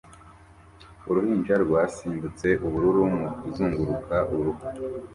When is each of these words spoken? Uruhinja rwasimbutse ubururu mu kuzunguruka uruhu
Uruhinja 1.09 1.55
rwasimbutse 1.63 2.47
ubururu 2.65 3.01
mu 3.15 3.25
kuzunguruka 3.39 4.15
uruhu 4.33 4.61